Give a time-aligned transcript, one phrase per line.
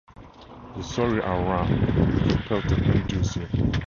[0.73, 3.75] The sori are round, with a peltate indusium.